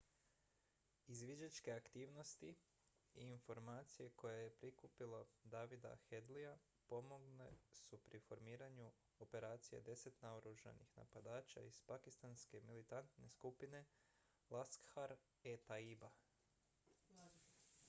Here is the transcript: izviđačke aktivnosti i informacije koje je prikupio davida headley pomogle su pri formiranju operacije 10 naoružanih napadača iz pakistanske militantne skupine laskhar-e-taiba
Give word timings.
izviđačke 1.13 1.71
aktivnosti 1.73 2.47
i 3.15 3.25
informacije 3.25 4.07
koje 4.21 4.39
je 4.45 4.53
prikupio 4.61 5.19
davida 5.55 5.91
headley 6.05 6.47
pomogle 6.93 7.49
su 7.81 7.99
pri 8.07 8.21
formiranju 8.29 8.87
operacije 9.27 9.81
10 9.91 10.17
naoružanih 10.21 10.97
napadača 10.97 11.63
iz 11.73 11.81
pakistanske 11.91 12.63
militantne 12.71 13.29
skupine 13.37 13.83
laskhar-e-taiba 14.57 16.11